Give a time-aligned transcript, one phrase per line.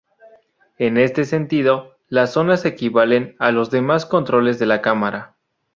[0.79, 5.35] En este sentido, las Zonas equivalen a los demás controles de la cámara.